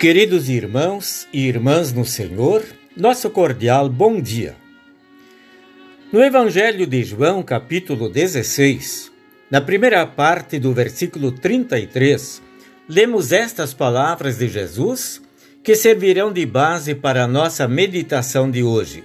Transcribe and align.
Queridos 0.00 0.48
irmãos 0.48 1.28
e 1.30 1.46
irmãs 1.46 1.92
no 1.92 2.06
Senhor, 2.06 2.64
nosso 2.96 3.28
cordial 3.28 3.86
bom 3.86 4.18
dia. 4.18 4.56
No 6.10 6.24
Evangelho 6.24 6.86
de 6.86 7.04
João, 7.04 7.42
capítulo 7.42 8.08
16, 8.08 9.12
na 9.50 9.60
primeira 9.60 10.06
parte 10.06 10.58
do 10.58 10.72
versículo 10.72 11.30
33, 11.30 12.40
lemos 12.88 13.30
estas 13.30 13.74
palavras 13.74 14.38
de 14.38 14.48
Jesus 14.48 15.20
que 15.62 15.76
servirão 15.76 16.32
de 16.32 16.46
base 16.46 16.94
para 16.94 17.24
a 17.24 17.28
nossa 17.28 17.68
meditação 17.68 18.50
de 18.50 18.62
hoje. 18.62 19.04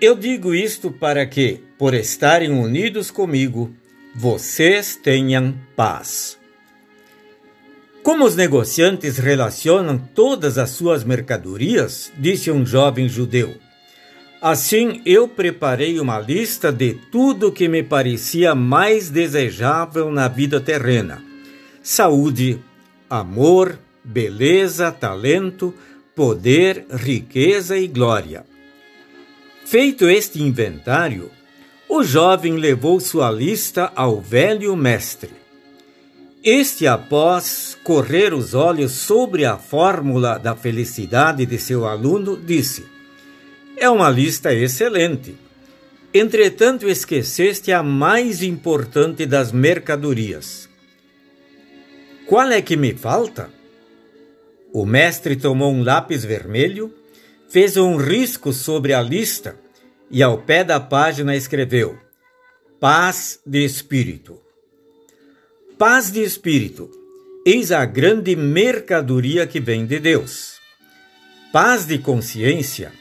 Eu 0.00 0.16
digo 0.16 0.52
isto 0.52 0.90
para 0.90 1.24
que, 1.24 1.60
por 1.78 1.94
estarem 1.94 2.50
unidos 2.50 3.12
comigo, 3.12 3.72
vocês 4.12 4.96
tenham 4.96 5.54
paz. 5.76 6.36
Como 8.04 8.26
os 8.26 8.36
negociantes 8.36 9.16
relacionam 9.16 9.96
todas 9.96 10.58
as 10.58 10.68
suas 10.68 11.02
mercadorias? 11.02 12.12
disse 12.18 12.50
um 12.50 12.64
jovem 12.66 13.08
judeu. 13.08 13.54
Assim 14.42 15.00
eu 15.06 15.26
preparei 15.26 15.98
uma 15.98 16.20
lista 16.20 16.70
de 16.70 16.92
tudo 17.10 17.50
que 17.50 17.66
me 17.66 17.82
parecia 17.82 18.54
mais 18.54 19.08
desejável 19.08 20.10
na 20.10 20.28
vida 20.28 20.60
terrena: 20.60 21.24
saúde, 21.82 22.60
amor, 23.08 23.78
beleza, 24.04 24.92
talento, 24.92 25.72
poder, 26.14 26.84
riqueza 26.90 27.78
e 27.78 27.86
glória. 27.86 28.44
Feito 29.64 30.10
este 30.10 30.42
inventário, 30.42 31.30
o 31.88 32.04
jovem 32.04 32.58
levou 32.58 33.00
sua 33.00 33.30
lista 33.30 33.90
ao 33.96 34.20
velho 34.20 34.76
mestre. 34.76 35.43
Este, 36.44 36.86
após 36.86 37.74
correr 37.82 38.34
os 38.34 38.52
olhos 38.52 38.92
sobre 38.92 39.46
a 39.46 39.56
fórmula 39.56 40.38
da 40.38 40.54
felicidade 40.54 41.46
de 41.46 41.58
seu 41.58 41.86
aluno, 41.86 42.36
disse: 42.36 42.84
É 43.78 43.88
uma 43.88 44.10
lista 44.10 44.52
excelente. 44.52 45.34
Entretanto, 46.12 46.86
esqueceste 46.86 47.72
a 47.72 47.82
mais 47.82 48.42
importante 48.42 49.24
das 49.24 49.52
mercadorias. 49.52 50.68
Qual 52.26 52.52
é 52.52 52.60
que 52.60 52.76
me 52.76 52.92
falta? 52.92 53.48
O 54.70 54.84
mestre 54.84 55.36
tomou 55.36 55.72
um 55.72 55.82
lápis 55.82 56.26
vermelho, 56.26 56.92
fez 57.48 57.78
um 57.78 57.96
risco 57.96 58.52
sobre 58.52 58.92
a 58.92 59.00
lista 59.00 59.58
e, 60.10 60.22
ao 60.22 60.36
pé 60.42 60.62
da 60.62 60.78
página, 60.78 61.34
escreveu: 61.34 61.98
Paz 62.78 63.40
de 63.46 63.64
espírito. 63.64 64.43
Paz 65.76 66.12
de 66.12 66.22
espírito, 66.22 66.88
eis 67.44 67.72
a 67.72 67.84
grande 67.84 68.36
mercadoria 68.36 69.44
que 69.44 69.58
vem 69.58 69.84
de 69.84 69.98
Deus. 69.98 70.60
Paz 71.52 71.84
de 71.84 71.98
consciência, 71.98 72.92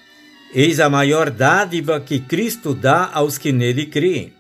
eis 0.56 0.80
a 0.80 0.90
maior 0.90 1.30
dádiva 1.30 2.02
que 2.02 2.20
Cristo 2.20 2.74
dá 2.74 3.12
aos 3.14 3.38
que 3.38 3.52
nele 3.52 3.86
creem. 3.86 4.34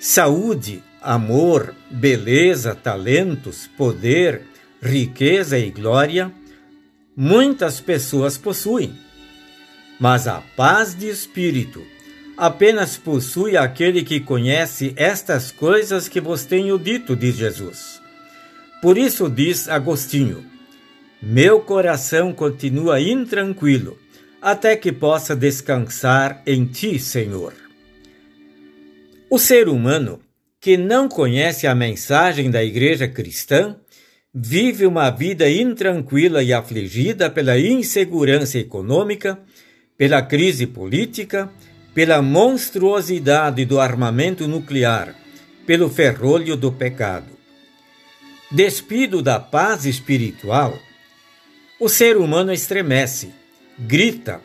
Saúde, 0.00 0.82
amor, 1.02 1.74
beleza, 1.90 2.74
talentos, 2.74 3.68
poder, 3.76 4.40
riqueza 4.80 5.58
e 5.58 5.70
glória, 5.70 6.32
muitas 7.14 7.82
pessoas 7.82 8.38
possuem. 8.38 8.98
Mas 10.00 10.26
a 10.26 10.42
paz 10.56 10.94
de 10.94 11.10
espírito, 11.10 11.84
apenas 12.36 12.96
possui 12.96 13.56
aquele 13.56 14.04
que 14.04 14.20
conhece 14.20 14.92
estas 14.96 15.50
coisas 15.50 16.08
que 16.08 16.20
vos 16.20 16.44
tenho 16.44 16.78
dito, 16.78 17.16
diz 17.16 17.36
Jesus. 17.36 18.00
Por 18.82 18.98
isso 18.98 19.28
diz 19.28 19.68
Agostinho: 19.68 20.44
Meu 21.22 21.60
coração 21.60 22.32
continua 22.32 23.00
intranquilo, 23.00 23.98
até 24.40 24.76
que 24.76 24.92
possa 24.92 25.34
descansar 25.34 26.42
em 26.46 26.66
ti, 26.66 26.98
Senhor. 26.98 27.54
O 29.30 29.38
ser 29.38 29.68
humano 29.68 30.20
que 30.60 30.76
não 30.76 31.08
conhece 31.08 31.66
a 31.66 31.74
mensagem 31.74 32.50
da 32.50 32.62
Igreja 32.62 33.08
cristã 33.08 33.76
vive 34.32 34.86
uma 34.86 35.10
vida 35.10 35.48
intranquila 35.48 36.42
e 36.42 36.52
afligida 36.52 37.30
pela 37.30 37.58
insegurança 37.58 38.58
econômica, 38.58 39.38
pela 39.96 40.20
crise 40.20 40.66
política 40.66 41.50
pela 41.96 42.20
monstruosidade 42.20 43.64
do 43.64 43.80
armamento 43.80 44.46
nuclear, 44.46 45.14
pelo 45.66 45.88
ferrolho 45.88 46.54
do 46.54 46.70
pecado. 46.70 47.30
Despido 48.50 49.22
da 49.22 49.40
paz 49.40 49.86
espiritual, 49.86 50.78
o 51.80 51.88
ser 51.88 52.18
humano 52.18 52.52
estremece, 52.52 53.32
grita, 53.78 54.42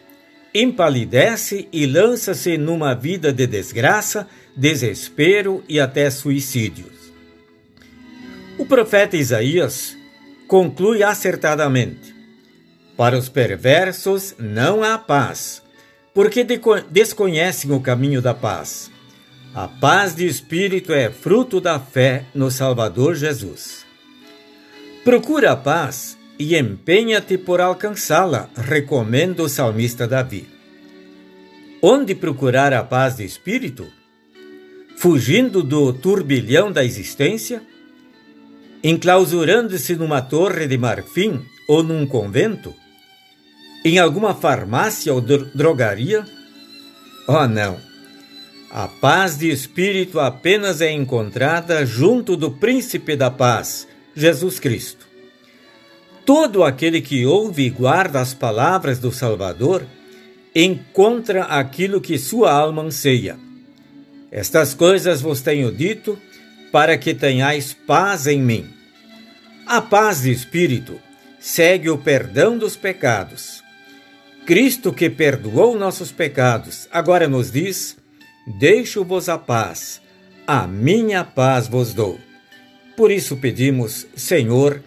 empalidece 0.56 1.68
e 1.74 1.86
lança-se 1.86 2.58
numa 2.58 2.96
vida 2.96 3.34
de 3.34 3.46
desgraça, 3.46 4.30
desespero 4.56 5.62
e 5.68 5.78
até 5.78 6.10
suicídios. 6.10 7.12
O 8.58 8.66
profeta 8.66 9.18
Isaías 9.18 9.98
conclui 10.48 11.04
acertadamente: 11.04 12.16
Para 12.96 13.18
os 13.18 13.28
perversos 13.28 14.36
não 14.40 14.86
há 14.86 14.98
paz 14.98 15.62
porque 16.14 16.46
desconhecem 16.90 17.72
o 17.72 17.80
caminho 17.80 18.22
da 18.22 18.34
paz. 18.34 18.92
A 19.54 19.68
paz 19.68 20.16
de 20.16 20.26
espírito 20.26 20.94
é 20.94 21.10
fruto 21.10 21.60
da 21.60 21.80
fé 21.80 22.26
no 22.34 22.50
Salvador 22.50 23.16
Jesus. 23.16 23.86
Procura 25.04 25.52
a 25.52 25.56
paz 25.56 26.18
e 26.38 26.56
empenha-te 26.56 27.38
por 27.38 27.60
alcançá-la, 27.60 28.50
recomenda 28.56 29.44
o 29.44 29.50
salmista 29.50 30.08
Davi. 30.08 30.48
Onde 31.82 32.14
procurar 32.16 32.74
a 32.74 32.84
paz 32.84 33.18
de 33.18 33.26
espírito? 33.26 33.88
Fugindo 34.98 35.64
do 35.64 35.92
turbilhão 35.92 36.72
da 36.72 36.86
existência? 36.86 37.62
Enclausurando-se 38.84 39.96
numa 39.96 40.22
torre 40.22 40.68
de 40.68 40.78
marfim 40.78 41.44
ou 41.68 41.84
num 41.84 42.06
convento? 42.06 42.74
Em 43.84 43.98
alguma 43.98 44.36
farmácia 44.36 45.12
ou 45.12 45.20
drogaria? 45.20 46.24
Oh, 47.28 47.48
não! 47.48 47.80
A 48.70 48.88
paz 48.88 49.40
de 49.40 49.50
espírito 49.50 50.20
apenas 50.20 50.82
é 50.82 50.92
encontrada 50.92 51.84
junto 51.84 52.38
do 52.38 52.52
Príncipe 52.52 53.16
da 53.16 53.32
Paz, 53.32 53.88
Jesus 54.16 54.60
Cristo. 54.60 55.08
Todo 56.24 56.64
aquele 56.64 57.02
que 57.02 57.26
ouve 57.26 57.64
e 57.64 57.70
guarda 57.72 58.22
as 58.22 58.36
palavras 58.36 59.00
do 59.00 59.12
Salvador 59.12 59.84
encontra 60.54 61.46
aquilo 61.46 62.00
que 62.00 62.20
sua 62.20 62.52
alma 62.54 62.84
anseia. 62.84 63.40
Estas 64.32 64.76
coisas 64.76 65.22
vos 65.22 65.42
tenho 65.42 65.72
dito 65.72 66.20
para 66.72 67.00
que 67.00 67.16
tenhais 67.16 67.74
paz 67.74 68.28
em 68.28 68.40
mim. 68.40 68.70
A 69.66 69.82
paz 69.82 70.22
de 70.22 70.32
espírito 70.32 71.00
segue 71.40 71.90
o 71.90 71.98
perdão 71.98 72.60
dos 72.60 72.76
pecados 72.76 73.62
Cristo 74.46 74.92
que 74.92 75.10
perdoou 75.10 75.78
nossos 75.78 76.12
pecados, 76.12 76.88
agora 76.92 77.28
nos 77.28 77.52
diz: 77.52 77.96
Deixo-vos 78.60 79.30
a 79.30 79.38
paz, 79.38 80.02
a 80.48 80.66
minha 80.66 81.24
paz 81.24 81.68
vos 81.68 81.94
dou. 81.94 82.18
Por 82.98 83.12
isso 83.12 83.38
pedimos, 83.38 84.08
Senhor, 84.16 84.82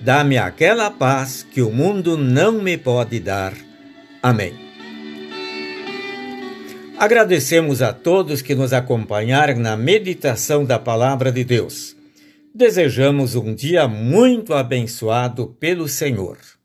dá-me 0.00 0.36
aquela 0.36 0.90
paz 0.90 1.46
que 1.50 1.62
o 1.62 1.70
mundo 1.70 2.16
não 2.16 2.52
me 2.62 2.76
pode 2.76 3.18
dar. 3.18 3.54
Amém. 4.22 4.52
Agradecemos 6.98 7.80
a 7.80 7.92
todos 7.92 8.42
que 8.42 8.54
nos 8.54 8.72
acompanharam 8.72 9.58
na 9.58 9.76
meditação 9.76 10.64
da 10.64 10.78
Palavra 10.78 11.32
de 11.32 11.44
Deus. 11.44 11.96
Desejamos 12.54 13.36
um 13.36 13.54
dia 13.54 13.86
muito 13.86 14.52
abençoado 14.52 15.46
pelo 15.60 15.88
Senhor. 15.88 16.57